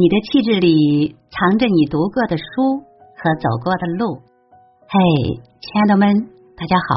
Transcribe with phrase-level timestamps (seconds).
[0.00, 2.44] 你的气质里藏着你读过的书
[3.16, 4.22] 和走过的路。
[4.86, 4.94] 嘿，
[5.60, 6.08] 亲爱的们，
[6.56, 6.94] 大家好，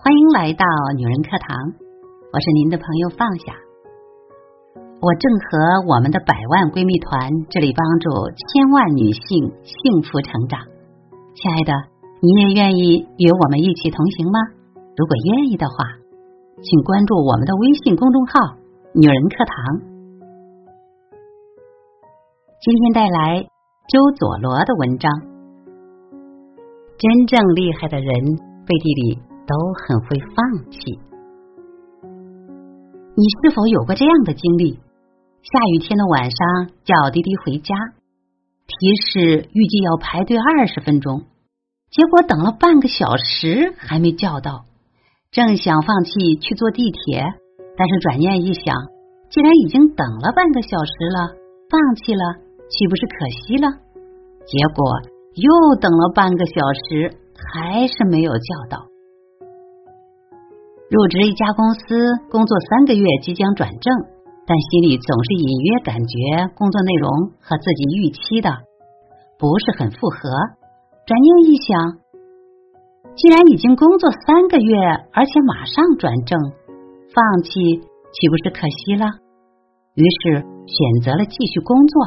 [0.00, 0.66] 欢迎来到
[0.96, 1.83] 女人课堂，
[2.34, 3.54] 我是您的朋友放下。
[4.74, 10.66] 我正和我们的百万闺蜜团这里帮助千万女性幸福成长。
[11.38, 11.70] 亲爱的，
[12.18, 14.50] 你也愿意与我们一起同行吗？
[14.98, 15.94] 如果愿意的话，
[16.58, 18.58] 请关注我们的微信公众号
[18.98, 19.54] “女人课堂”。
[22.58, 23.46] 今天带来
[23.86, 25.06] 周佐罗的文章。
[26.98, 28.10] 真正厉害的人
[28.66, 29.54] 背地里都
[29.86, 30.34] 很会放
[30.74, 30.98] 弃。
[33.16, 34.72] 你是否有过这样的经历？
[34.74, 37.76] 下雨天的晚上叫滴滴回家，
[38.66, 41.22] 提示预计要排队二十分钟，
[41.92, 44.64] 结果等了半个小时还没叫到。
[45.30, 47.22] 正想放弃去坐地铁，
[47.76, 48.74] 但是转念一想，
[49.30, 51.34] 既然已经等了半个小时了，
[51.70, 52.42] 放弃了。
[52.68, 53.68] 岂不是可惜了？
[54.46, 54.84] 结果
[55.34, 56.52] 又等了半个小
[56.88, 58.86] 时，还是没有叫到。
[60.94, 61.82] 入职一家公司，
[62.30, 63.90] 工作三个月，即将转正，
[64.46, 68.48] 但心里总是隐约感觉工作内容和自己预期的
[69.36, 70.30] 不是很符合。
[71.04, 71.98] 转念一想，
[73.16, 74.78] 既然已经工作三个月，
[75.10, 76.38] 而且马上转正，
[77.10, 77.50] 放弃
[78.14, 79.18] 岂不是可惜了？
[79.98, 82.06] 于是选择了继续工作。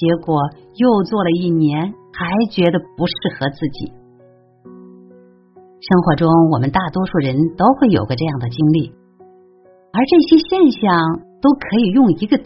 [0.00, 0.40] 结果
[0.80, 3.92] 又做了一年，还觉得不适合自己。
[5.80, 8.92] 生活中，我们大多数人都会有个这样的经历，
[9.92, 12.44] 而这些现象都可以用一个词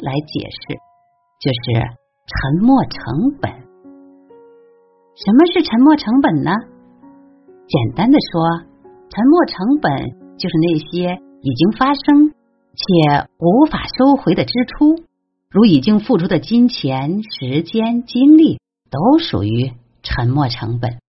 [0.00, 0.80] 来解释，
[1.38, 1.84] 就是
[2.24, 3.52] 沉没成本。
[5.14, 6.50] 什么是沉没成本呢？
[7.68, 8.64] 简单的说，
[9.10, 15.04] 沉没成本就是那些已经发生且无法收回的支出。
[15.50, 18.58] 如已经付出的金钱、时间、精力
[18.90, 21.01] 都属于沉没成本。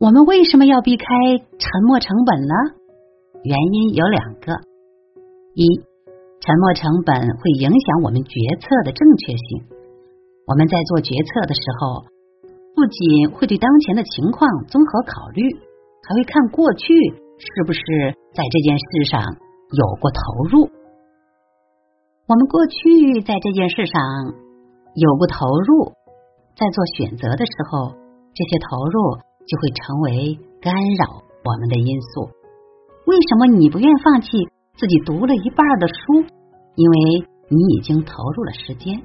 [0.00, 1.06] 我们为什么要避开
[1.38, 2.54] 沉没成本呢？
[3.44, 4.50] 原因有两个：
[5.54, 5.62] 一，
[6.40, 9.62] 沉没成本会影响我们决策的正确性。
[10.48, 12.10] 我们在做决策的时候，
[12.74, 15.54] 不仅会对当前的情况综合考虑，
[16.02, 16.90] 还会看过去
[17.38, 17.80] 是不是
[18.34, 20.68] 在这件事上有过投入。
[22.26, 24.02] 我们过去在这件事上
[24.96, 25.94] 有过投入，
[26.58, 27.94] 在做选择的时候，
[28.34, 32.30] 这些投入就会成为干扰我们的因素。
[33.06, 34.28] 为什么你不愿放弃
[34.76, 36.24] 自己读了一半的书？
[36.76, 36.96] 因为
[37.48, 39.02] 你已经投入了时间。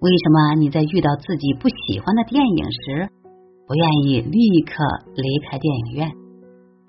[0.00, 3.08] 为什么你在遇到自己不喜欢的电影时，
[3.66, 4.84] 不愿意立刻
[5.16, 6.10] 离开电影院？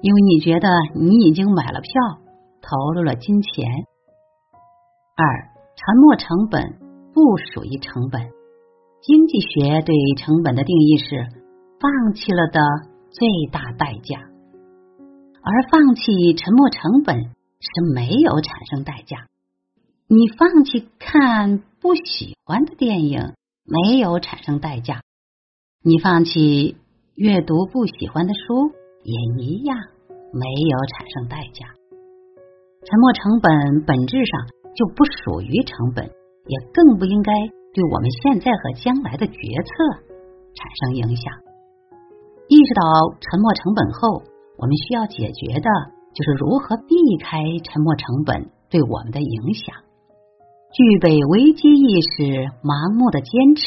[0.01, 1.91] 因为你觉得你已经买了票，
[2.61, 3.65] 投入了金钱。
[5.15, 5.25] 二，
[5.75, 6.61] 沉没成本
[7.13, 8.21] 不属于成本。
[9.01, 11.27] 经济学对成本的定义是
[11.85, 12.59] 放弃了的
[13.11, 14.17] 最大代价，
[15.43, 17.15] 而放弃沉没成本
[17.59, 19.27] 是没有产生代价。
[20.07, 23.33] 你放弃看不喜欢的电影，
[23.65, 25.01] 没有产生代价；
[25.83, 26.75] 你放弃
[27.13, 28.71] 阅读不喜欢的书，
[29.03, 29.77] 也一样
[30.33, 31.67] 没有产生代价。
[32.81, 34.47] 沉没成本本质上。
[34.75, 36.05] 就不属于成本，
[36.47, 37.31] 也更不应该
[37.73, 40.03] 对我们现在和将来的决策
[40.53, 41.31] 产生影响。
[42.47, 42.81] 意识到
[43.19, 44.23] 沉没成本后，
[44.57, 45.67] 我们需要解决的
[46.13, 49.75] 就是如何避开沉没成本对我们的影响。
[50.73, 52.23] 具备危机意识，
[52.61, 53.65] 盲目的坚持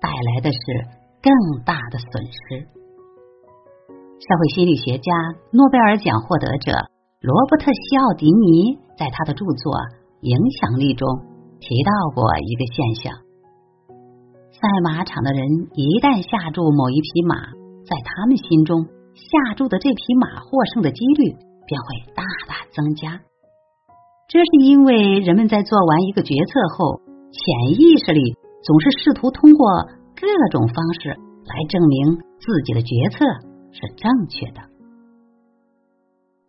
[0.00, 0.58] 带来的是
[1.22, 1.32] 更
[1.64, 2.68] 大的损失。
[4.20, 5.12] 社会心理学家、
[5.52, 6.72] 诺贝尔奖获得者
[7.20, 9.72] 罗伯特·西奥迪尼在他的著作。
[10.22, 11.06] 影响力中
[11.60, 13.12] 提到过一个现象：
[14.50, 17.52] 赛马场的人一旦下注某一匹马，
[17.88, 18.84] 在他们心中
[19.14, 21.36] 下注的这匹马获胜的几率
[21.66, 23.20] 便会大大增加。
[24.28, 27.00] 这是因为人们在做完一个决策后，
[27.30, 28.34] 潜意识里
[28.64, 29.68] 总是试图通过
[30.16, 33.24] 各种方式来证明自己的决策
[33.70, 34.62] 是正确的。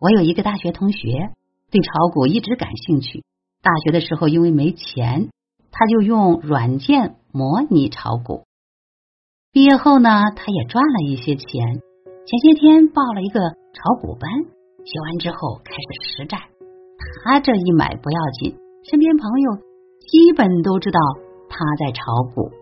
[0.00, 1.30] 我有一个大学同学
[1.70, 3.24] 对炒股一直感兴趣。
[3.62, 5.28] 大学的时候，因为没钱，
[5.70, 8.47] 他就用软件模拟炒股。
[9.50, 11.80] 毕业后呢，他也赚了一些钱。
[12.28, 13.40] 前些天报了一个
[13.72, 14.28] 炒股班，
[14.84, 16.38] 学完之后开始实战。
[17.24, 18.54] 他这一买不要紧，
[18.84, 19.56] 身边朋友
[20.04, 21.00] 基本都知道
[21.48, 22.04] 他在炒
[22.34, 22.52] 股，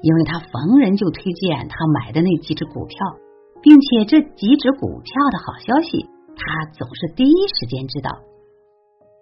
[0.00, 2.96] 因为他逢人就推荐他买的那几只股票，
[3.60, 8.10] 并且这几只股票的好消息，他总是第一时间知道，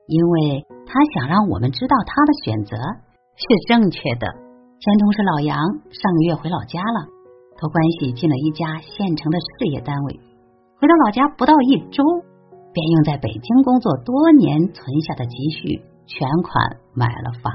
[0.06, 2.76] 因为他想让我们知道他的选择
[3.34, 4.49] 是正确的。
[4.80, 5.60] 前同事老杨
[5.92, 7.04] 上个月回老家了，
[7.60, 10.18] 托关系进了一家县城的事业单位，
[10.80, 12.00] 回到老家不到一周。
[12.72, 17.52] 便用在北京工作多年存下的积蓄全款买了房。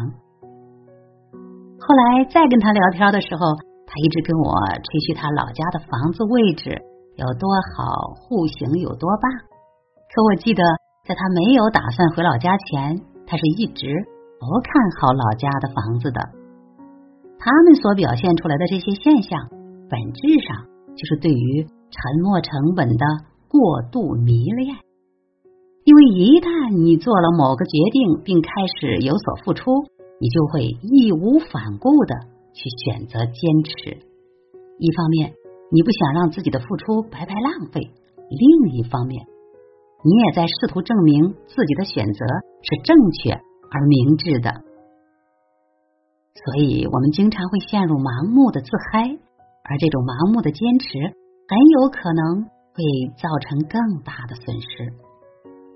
[1.80, 3.42] 后来再跟他聊天的时候，
[3.88, 6.78] 他一直跟我吹嘘他老家的房子位置
[7.16, 9.31] 有多好，户型有多棒。
[10.13, 10.62] 可我记得，
[11.07, 13.88] 在他没有打算回老家前，他是一直
[14.38, 16.44] 不看好老家的房子的。
[17.45, 19.38] 他们所表现出来的这些现象，
[19.88, 20.65] 本质上
[20.97, 23.06] 就是对于沉没成本的
[23.47, 24.75] 过度迷恋。
[25.86, 28.50] 因为一旦你做了某个决定，并开
[28.81, 29.69] 始有所付出，
[30.18, 32.15] 你就会义无反顾的
[32.57, 33.94] 去选择坚持。
[34.81, 35.38] 一方面，
[35.69, 37.94] 你不想让自己的付出白白浪费；
[38.25, 39.21] 另一方面，
[40.01, 42.25] 你也在试图证明自己的选择
[42.65, 43.38] 是正确
[43.69, 44.65] 而明智的。
[46.44, 49.08] 所以，我们经常会陷入盲目的自嗨，
[49.64, 51.00] 而这种盲目的坚持，
[51.48, 52.44] 很有可能
[52.76, 52.84] 会
[53.16, 54.92] 造成更大的损失。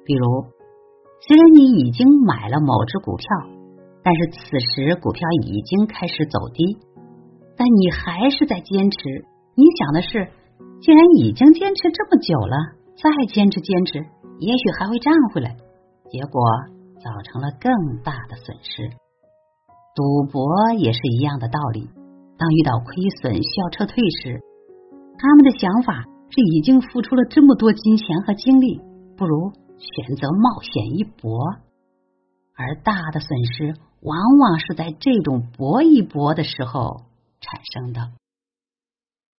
[0.04, 0.46] 比如，
[1.26, 3.26] 虽然你已经买了某只股票，
[4.04, 6.78] 但是此时股票已经开始走低，
[7.56, 8.98] 但你还是在坚持。
[9.56, 10.28] 你想的是，
[10.82, 12.56] 既然已经坚持这么久了，
[13.00, 14.00] 再坚持坚持，
[14.40, 15.56] 也许还会涨回来。
[16.12, 16.42] 结果
[17.00, 17.72] 造成了更
[18.04, 18.92] 大的损失。
[20.00, 21.90] 赌博也是一样的道理。
[22.38, 24.40] 当遇到亏损需要撤退时，
[25.18, 28.80] 他们的想法是已经付出了这么多金钱和精力，
[29.18, 29.52] 不如。
[29.78, 31.40] 选择冒险一搏，
[32.54, 37.04] 而大的损失往往是在这种搏一搏的时候
[37.40, 38.12] 产生的。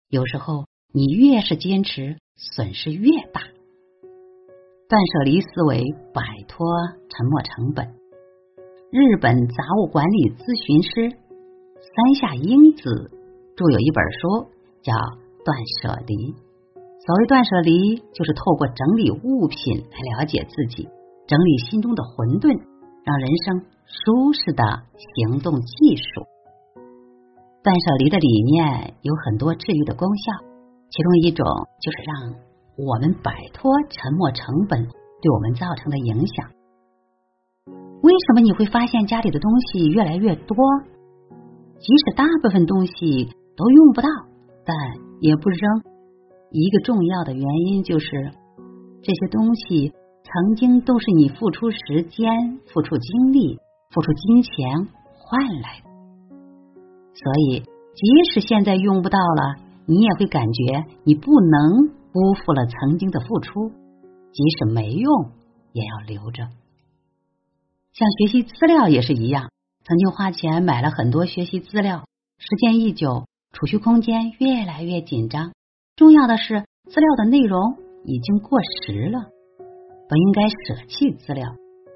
[0.10, 3.42] 有时候，你越是坚持，损失越大。
[4.90, 5.84] 断舍离思维，
[6.14, 6.66] 摆脱
[7.10, 7.99] 沉没成本。
[8.92, 12.90] 日本杂物管理咨询师三下英子
[13.54, 14.50] 著有一本书，
[14.82, 14.90] 叫
[15.46, 16.34] 《断舍离》。
[16.98, 20.90] 所谓断舍离，就是透过整理物品来了解自己，
[21.30, 22.50] 整理心中的混沌，
[23.06, 24.66] 让人生舒适的
[24.98, 26.26] 行动技术。
[27.62, 30.34] 断舍离的理念有很多治愈的功效，
[30.90, 31.46] 其中一种
[31.78, 32.42] 就是让
[32.74, 34.82] 我们摆脱沉没成本
[35.22, 36.58] 对我们造成的影响。
[38.02, 40.56] 为什么你会发现家里的东西越来越多？
[41.80, 43.26] 即使大部分东西
[43.56, 44.08] 都用不到，
[44.66, 44.76] 但
[45.20, 45.84] 也不扔。
[46.52, 48.32] 一个重要的原因就是，
[49.02, 49.94] 这些东西
[50.24, 53.58] 曾经都是你付出时间、付出精力、
[53.92, 55.90] 付出金钱换来的，
[57.14, 57.60] 所以
[57.94, 59.56] 即使现在用不到了，
[59.86, 63.70] 你也会感觉你不能辜负了曾经的付出，
[64.32, 65.32] 即使没用
[65.74, 66.44] 也要留着。
[68.00, 69.50] 像学习资料也是一样，
[69.84, 72.06] 曾经花钱买了很多学习资料，
[72.38, 75.52] 时间一久，储蓄空间越来越紧张。
[75.98, 77.60] 重要的是，资料的内容
[78.06, 79.20] 已经过时了，
[80.08, 81.44] 本应该舍弃资料。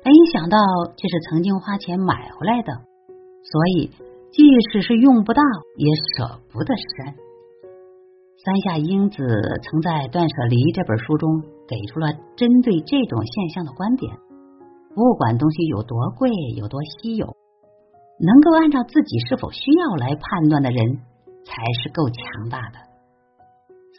[0.03, 0.57] 但一想到
[0.98, 3.88] 这是曾经花钱买回来的，所以
[4.33, 4.43] 即
[4.74, 5.41] 使是用不到，
[5.77, 7.15] 也舍不得删。
[8.43, 9.24] 三下英子
[9.63, 14.12] 曾在《断舍离》这本书中给出了针对这种现象的观点：
[14.95, 17.25] 不管东西有多贵、有多稀有，
[18.19, 20.97] 能够按照自己是否需要来判断的人，
[21.43, 22.77] 才是够强大的。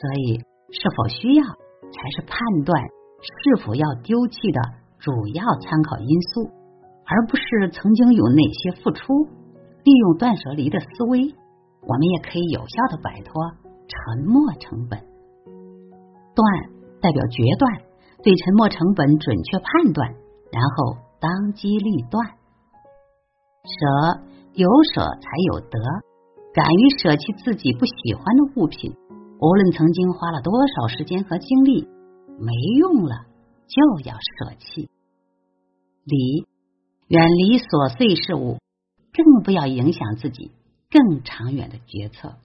[0.00, 0.38] 所以，
[0.70, 2.82] 是否需要才是判断
[3.20, 4.60] 是否要丢弃的
[4.98, 6.50] 主要参考因素，
[7.06, 9.02] 而不是曾经有哪些付出。
[9.84, 11.34] 利用断舍离的思维，
[11.82, 13.34] 我们也可以有效的摆脱
[13.86, 14.98] 沉没成本。
[16.34, 16.70] 断
[17.02, 17.82] 代表决断，
[18.22, 20.14] 对沉没成本准确判断，
[20.54, 22.24] 然后当机立断。
[23.64, 24.20] 舍
[24.52, 25.78] 有舍才有得，
[26.54, 28.94] 敢于舍弃自己不喜欢的物品。
[29.40, 31.88] 无论曾经花了多少时间和精力，
[32.38, 33.26] 没用了
[33.66, 34.88] 就要舍弃。
[36.04, 36.46] 离，
[37.08, 38.58] 远离琐碎事物，
[39.12, 40.52] 更不要影响自己
[40.88, 42.36] 更长远的决策。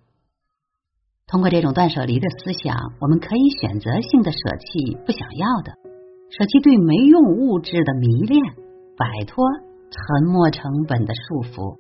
[1.28, 5.74] 通过这种断舍离的思想，我们可以选择性的舍弃不想要的，
[6.29, 8.39] 舍弃对没用物质的迷恋，
[8.95, 9.43] 摆脱
[9.89, 11.75] 沉没成本的束缚，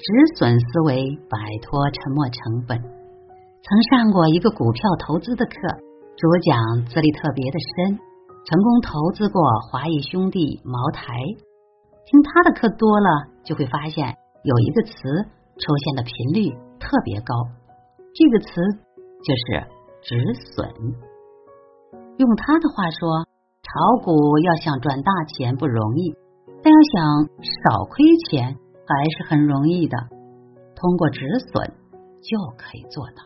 [0.00, 2.80] 止损思维，摆脱沉没成本。
[2.80, 5.52] 曾上过一个股票投资的课，
[6.16, 8.00] 主讲资历特别的深，
[8.48, 11.12] 成功投资过华谊兄弟、茅台。
[12.08, 14.92] 听他的课多了，就会发现有一个词
[15.60, 16.48] 出现的频率
[16.80, 17.34] 特别高，
[18.16, 18.48] 这个词
[19.20, 19.68] 就是
[20.00, 20.16] 止
[20.56, 20.64] 损。
[22.18, 23.24] 用他的话说，
[23.62, 26.14] 炒股要想赚大钱不容易，
[26.62, 28.56] 但要想少亏钱
[28.86, 29.96] 还是很容易的。
[30.74, 31.20] 通过止
[31.52, 31.74] 损
[32.20, 33.22] 就可以做到。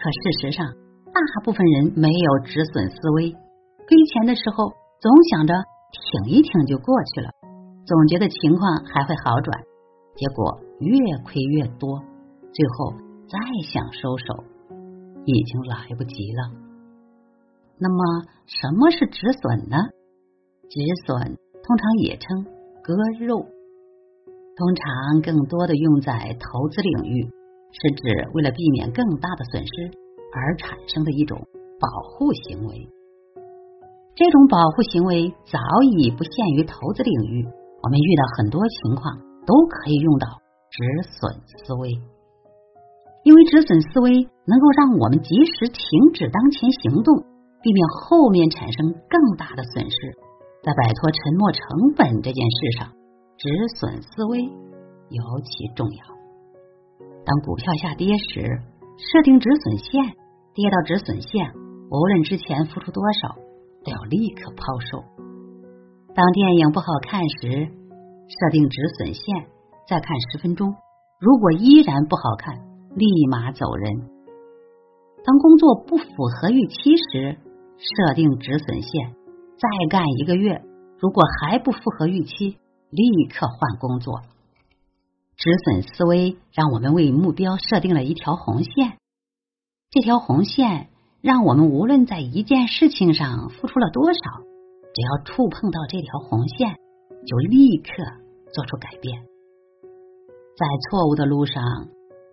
[0.00, 0.66] 可事实上，
[1.12, 5.52] 大部分人没有止损思维，亏钱的时候总想着
[5.92, 7.30] 挺一挺就过去了，
[7.84, 9.60] 总觉得情况还会好转，
[10.16, 12.00] 结果越亏越多，
[12.52, 12.92] 最后
[13.28, 13.38] 再
[13.70, 14.44] 想收手
[15.26, 16.67] 已经来不及了。
[17.80, 19.76] 那么，什么是止损呢？
[20.68, 22.44] 止损通常也称
[22.82, 23.46] 割肉，
[24.56, 27.30] 通常更多的用在投资领域。
[27.70, 29.72] 是指为了避免更大的损失
[30.32, 31.36] 而产生的一种
[31.78, 32.88] 保护行为。
[34.16, 35.60] 这种保护行为早
[35.92, 37.44] 已不限于投资领域，
[37.82, 40.26] 我们遇到很多情况都可以用到
[40.72, 41.92] 止损思维。
[43.22, 47.27] 因为止损思维能够让我们及时停止当前行动，
[47.62, 49.96] 避免后面产生更大的损失。
[50.62, 51.62] 在摆脱沉没成
[51.96, 52.92] 本这件事上，
[53.38, 53.48] 止
[53.78, 56.04] 损思维尤其重要。
[57.24, 58.42] 当股票下跌时，
[58.98, 60.02] 设定止损线，
[60.52, 61.52] 跌到止损线，
[61.90, 63.36] 无论之前付出多少，
[63.84, 65.04] 都要立刻抛售。
[66.14, 69.46] 当电影不好看时，设定止损线，
[69.88, 70.74] 再看十分钟，
[71.20, 72.56] 如果依然不好看，
[72.96, 73.94] 立马走人。
[75.24, 76.04] 当工作不符
[76.40, 77.38] 合预期时，
[77.78, 79.14] 设定止损线，
[79.56, 80.62] 再干一个月，
[80.98, 82.58] 如果还不符合预期，
[82.90, 84.22] 立刻换工作。
[85.36, 88.98] 止损思维让我们为目标设定了一条红线，
[89.90, 90.88] 这条红线
[91.22, 94.20] 让我们无论在一件事情上付出了多少，
[94.92, 96.74] 只要触碰到这条红线，
[97.24, 97.92] 就立刻
[98.52, 99.22] 做出改变。
[100.56, 101.62] 在错误的路上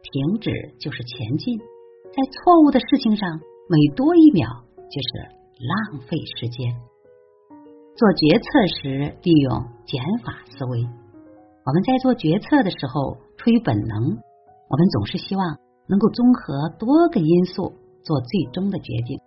[0.01, 0.49] 停止
[0.79, 5.09] 就是前进，在错误的事情上每多一秒就是
[5.59, 6.75] 浪费时间。
[7.95, 10.83] 做决策时利用减法思维。
[10.83, 13.97] 我们在做决策的时候，出于本能，
[14.69, 17.73] 我们总是希望能够综合多个因素
[18.03, 19.17] 做最终的决定，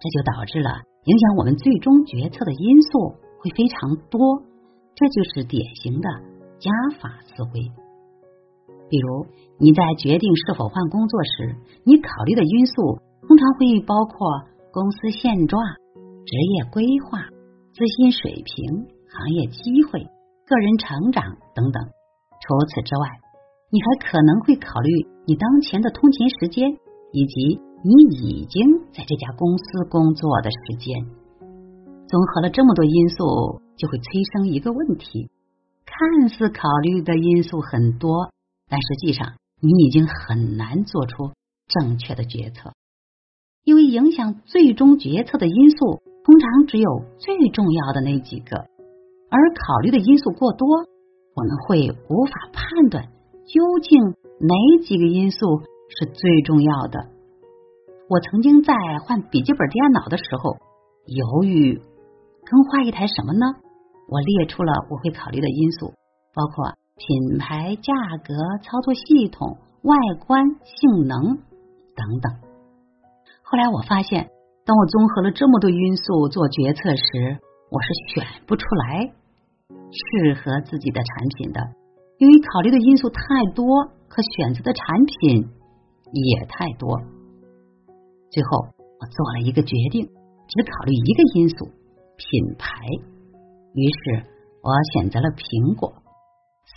[0.00, 0.70] 这就导致了
[1.04, 4.42] 影响我们最终决策的因素会非常多，
[4.94, 6.08] 这就是典型的
[6.60, 7.72] 加法思维。
[8.88, 9.26] 比如
[9.58, 15.60] 你在决定是否换工作时，你考虑的因素通常会包括公司现状、
[16.24, 17.20] 职业规划、
[17.76, 20.00] 资薪水平、行业机会。
[20.48, 21.22] 个人成长
[21.54, 21.84] 等等。
[22.40, 23.06] 除此之外，
[23.70, 24.90] 你还可能会考虑
[25.26, 26.72] 你当前的通勤时间，
[27.12, 31.04] 以及你已经在这家公司工作的时间。
[32.08, 35.30] 综合了这么多因素，就会催生一个问题：
[35.84, 38.32] 看似考虑的因素很多，
[38.68, 41.30] 但实际上你已经很难做出
[41.68, 42.72] 正确的决策，
[43.64, 48.56] 因为影响最终决策的因素通常只有最重要的那几个。
[49.30, 50.68] 而考虑的因素过多，
[51.34, 53.04] 我们会无法判断
[53.46, 54.00] 究竟
[54.40, 57.08] 哪几个因素是最重要的。
[58.08, 58.74] 我曾经在
[59.06, 60.56] 换笔记本电脑的时候，
[61.06, 61.80] 犹豫
[62.44, 63.46] 更换一台什么呢？
[64.08, 65.94] 我列出了我会考虑的因素，
[66.34, 71.38] 包括品牌、价格、操作系统、外观、性能
[71.96, 72.51] 等等。
[73.52, 74.30] 后来我发现，
[74.64, 77.36] 当我综合了这么多因素做决策时，
[77.70, 79.12] 我是选不出来。
[79.68, 81.60] 适合自己的产品的，
[82.16, 83.20] 因为考虑的因素太
[83.54, 83.66] 多，
[84.08, 85.50] 可选择的产品
[86.14, 86.98] 也太多。
[88.30, 88.68] 最后，
[88.98, 90.06] 我做了一个决定，
[90.48, 91.66] 只考虑一个因素——
[92.16, 92.72] 品牌。
[93.74, 94.24] 于是
[94.62, 95.92] 我选择了苹果。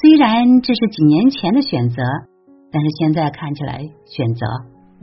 [0.02, 2.04] 虽然这是几年前的选择，
[2.70, 4.46] 但是现在看起来选择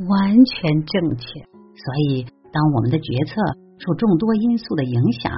[0.06, 1.50] 完全正确。
[1.84, 3.34] 所以，当我们的决策
[3.78, 5.32] 受众多因素的影响，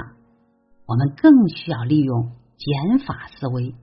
[0.87, 2.33] 我们更需要利用。
[2.57, 3.75] 减法思维，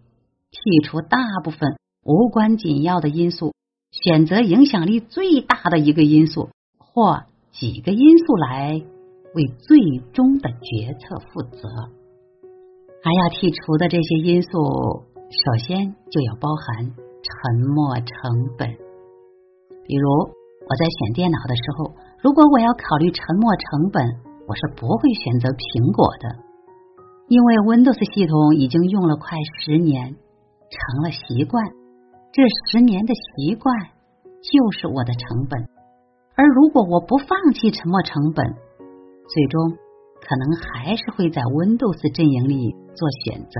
[0.49, 3.53] 剔除大部分无关紧要的因素，
[3.91, 6.49] 选择影响力最大的一个因素
[6.79, 8.81] 或几个因素来
[9.35, 11.67] 为最终的决策负责。
[13.03, 18.69] 还要剔除的这些因素，首先就要包含沉没成本。
[19.85, 24.05] 比如我在选电脑的时候，如果我要考虑沉没成本，
[24.47, 26.37] 我是不会选择苹果的。
[27.27, 30.13] 因为 Windows 系统已经用了快十年，
[30.69, 31.65] 成了习惯。
[32.31, 33.73] 这十年的习惯
[34.39, 35.65] 就是我的成本，
[36.37, 38.45] 而如果我不放弃沉没成本，
[39.25, 39.73] 最终
[40.21, 43.57] 可能还是会在 Windows 阵营里做选择。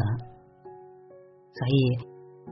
[1.58, 1.98] 所以，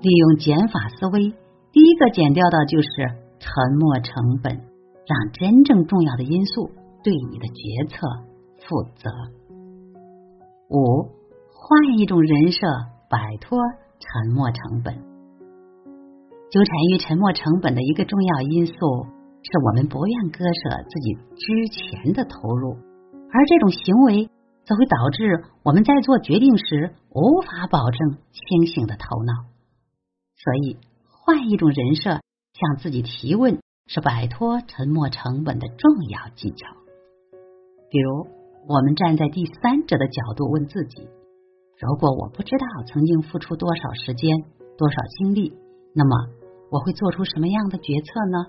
[0.02, 1.30] 利用减法思维，
[1.72, 2.90] 第一个减掉的就是
[3.38, 4.58] 沉没成本，
[5.10, 6.70] 让真正重要的因素
[7.04, 8.06] 对你的决策
[8.68, 9.10] 负责。
[10.70, 11.10] 五，
[11.52, 12.60] 换一种人设，
[13.10, 13.58] 摆脱
[13.98, 14.94] 沉没成本。
[16.52, 18.74] 纠缠于沉没成本的一个重要因素，
[19.42, 22.74] 是我们不愿割舍自己之前的投入，
[23.32, 24.30] 而这种行为
[24.64, 29.34] 则会导致我们在做决定时无法保证清醒的头脑。
[30.38, 32.12] 所以，换一种人设，
[32.54, 33.60] 向自己提问，
[33.90, 36.78] 是摆脱沉没成本的重要技巧。
[37.90, 38.28] 比如，
[38.68, 41.10] 我们站在第三者的角度问自己：
[41.82, 44.46] 如果我不知道曾经付出多少时间、
[44.78, 45.58] 多少精力，
[45.94, 46.40] 那么。
[46.72, 48.46] 我会做出什么样的决策呢？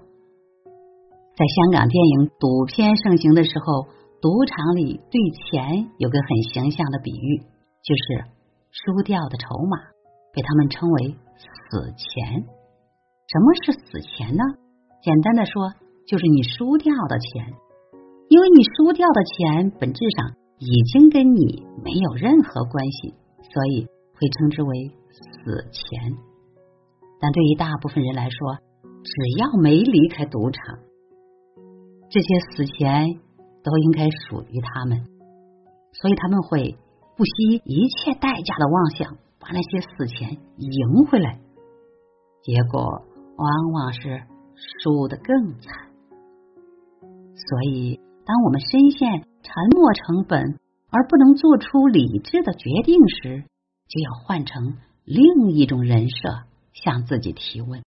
[1.35, 3.88] 在香港电影赌片盛行的时候，
[4.20, 7.38] 赌场里对钱有个很形象的比喻，
[7.80, 8.28] 就是
[8.68, 9.78] 输掉的筹码，
[10.35, 12.44] 被他们称为死钱。
[13.25, 14.44] 什么是死钱呢？
[15.02, 15.73] 简单的说，
[16.07, 17.54] 就是你输掉的钱，
[18.28, 26.12] 因为你输掉的钱本质上已经跟你没有任何关系，所以会称之为死钱。
[27.19, 28.59] 但对于大部分人来说，
[29.02, 30.78] 只要没离开赌场，
[32.11, 33.19] 这些死钱
[33.62, 35.04] 都应该属于他们，
[35.92, 36.76] 所以他们会
[37.16, 41.40] 不惜一切代价的妄想把那些死钱赢回来，
[42.42, 42.83] 结果
[43.37, 44.23] 往往是
[44.82, 45.90] 输的更惨。
[47.34, 49.10] 所以，当我们深陷
[49.42, 50.58] 沉没成本
[50.90, 53.44] 而不能做出理智的决定时，
[53.88, 56.44] 就要换成另一种人设。
[56.72, 57.82] 向自己提问。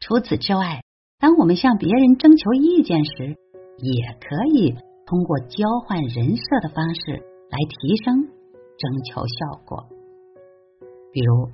[0.00, 0.82] 除此之外，
[1.18, 3.36] 当我们向别人征求意见时，
[3.78, 7.10] 也可以通过交换人设的方式
[7.50, 9.88] 来提升征求效果。
[11.12, 11.50] 比如，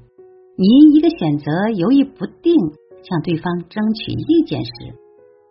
[0.57, 2.55] 您一个选择犹豫不定，
[3.03, 4.73] 向对方争取意见时，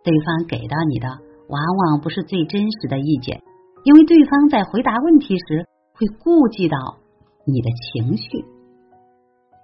[0.04, 1.08] 对方给到你的
[1.48, 3.42] 往往不是最真实的意见，
[3.84, 6.78] 因为对方在回答问题时会顾及到
[7.46, 8.28] 你的情绪。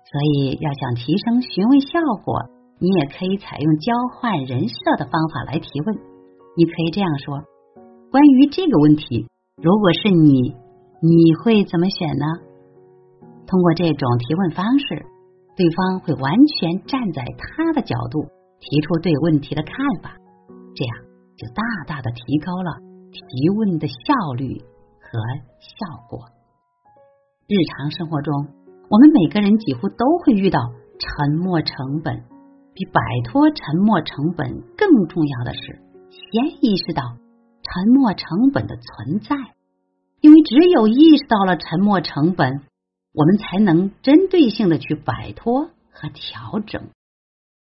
[0.09, 5.95] 所以，要想提升询问效果，你也可以采用交换人设的方法来提问。
[6.55, 7.43] 你可以这样说
[8.09, 9.27] ：“关于这个问题，
[9.61, 10.55] 如果是你，
[11.01, 12.25] 你会怎么选呢？”
[13.47, 15.05] 通过这种提问方式，
[15.57, 18.21] 对方会完全站在他的角度
[18.59, 20.15] 提出对问题的看法，
[20.75, 20.95] 这样
[21.35, 22.77] 就大大的提高了
[23.11, 24.61] 提问的效率
[25.01, 25.19] 和
[25.59, 26.29] 效果。
[27.47, 28.53] 日常生活中。
[28.89, 30.61] 我们每个人几乎都会遇到
[30.97, 32.23] 沉没成本，
[32.73, 39.35] 比摆脱沉没成本更重要的是，先意识到沉没成本的存在。
[40.21, 42.61] 因为只有意识到了沉没成本，
[43.17, 46.89] 我们才能针对性的去摆脱和调整。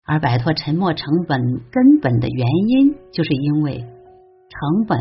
[0.04, 4.98] 而摆脱沉没成本根本的原因，就是因为成本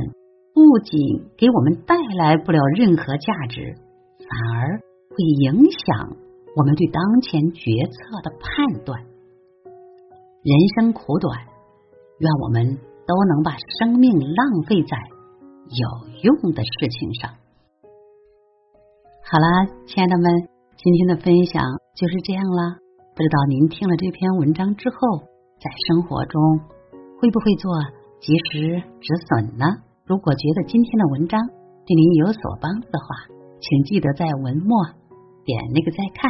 [0.54, 3.75] 不仅给我们带来不了任何价值，
[4.17, 4.82] 反而。
[5.13, 6.15] 会影响
[6.56, 9.01] 我们对当前决策的判断。
[10.41, 11.38] 人生苦短，
[12.17, 14.97] 愿我们都能把生命浪费在
[15.67, 17.32] 有用的事情上。
[19.32, 20.28] 好啦，亲爱的们，
[20.76, 21.63] 今天的分享
[21.96, 22.76] 就是这样啦。
[23.15, 25.24] 不知道您听了这篇文章之后，
[25.56, 26.60] 在生活中
[27.15, 27.72] 会不会做
[28.20, 29.63] 及时止损呢？
[30.04, 34.84] 如果觉得今天的文章对您有所帮助的话，请记得在文末。
[35.48, 36.28] 点那个再看。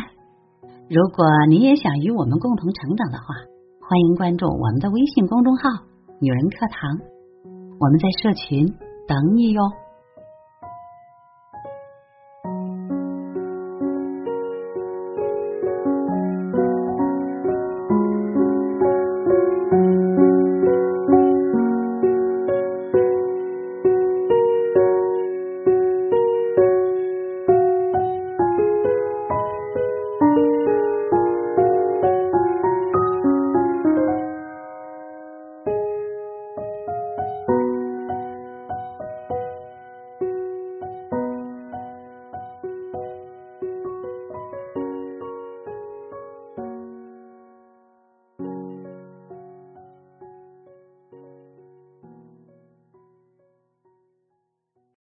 [0.85, 3.33] 如果你也想与我们共同成长的话，
[3.81, 5.63] 欢迎关注我们的微信公众号
[6.21, 7.01] “女人课堂”，
[7.81, 8.67] 我们在社群
[9.09, 9.61] 等你哟。